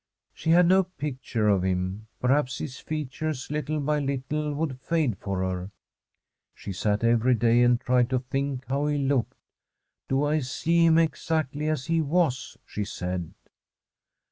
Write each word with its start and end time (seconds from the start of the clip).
She 0.33 0.49
had 0.49 0.65
no 0.67 0.81
picture 0.85 1.47
of 1.47 1.61
him; 1.61 2.07
perhaps 2.19 2.57
his 2.57 2.79
features 2.79 3.51
little 3.51 3.79
by 3.79 3.99
little 3.99 4.51
would 4.55 4.79
fode 4.81 5.15
for 5.19 5.43
her. 5.47 5.69
She 6.55 6.73
sat 6.73 7.03
every 7.03 7.35
day 7.35 7.61
and 7.61 7.79
tried 7.79 8.09
to 8.09 8.17
think 8.17 8.65
how 8.65 8.87
he 8.87 8.97
looked.' 8.97 9.35
Do 10.09 10.23
I 10.23 10.39
see 10.39 10.87
him 10.87 10.97
exactly 10.97 11.67
as 11.69 11.85
he 11.85 12.01
was?' 12.01 12.57
she 12.65 12.83
said. 12.83 13.35